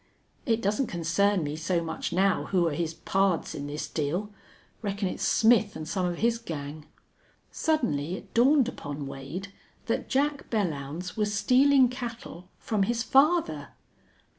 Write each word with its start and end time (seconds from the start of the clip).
It 0.47 0.63
doesn't 0.63 0.87
concern 0.87 1.43
me 1.43 1.55
so 1.55 1.83
much 1.83 2.11
now 2.11 2.45
who're 2.45 2.71
his 2.71 2.95
pards 2.95 3.53
in 3.53 3.67
this 3.67 3.87
deal. 3.87 4.33
Reckon 4.81 5.07
it's 5.07 5.23
Smith 5.23 5.77
an' 5.77 5.85
some 5.85 6.07
of 6.07 6.17
his 6.17 6.39
gang." 6.39 6.87
Suddenly 7.51 8.15
it 8.15 8.33
dawned 8.33 8.67
upon 8.67 9.05
Wade 9.05 9.53
that 9.85 10.09
Jack 10.09 10.49
Belllounds 10.49 11.15
was 11.15 11.35
stealing 11.35 11.87
cattle 11.87 12.49
from 12.57 12.81
his 12.81 13.03
father. 13.03 13.73